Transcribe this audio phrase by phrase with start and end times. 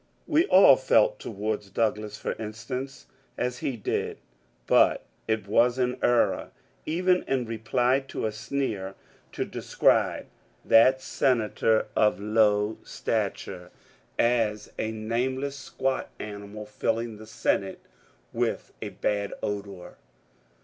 [0.25, 3.05] We all felt towards Douglas, for instance,
[3.37, 4.17] as he did;
[4.65, 6.49] but it was an error,
[6.87, 8.95] even in reply to a sneer,
[9.33, 10.25] to describe
[10.65, 13.71] that senator (of 238 MONCURE DANIEL CONWAY low stature)
[14.17, 17.81] as a nameless squat animal filling the Senate
[18.33, 19.97] with a bad odour.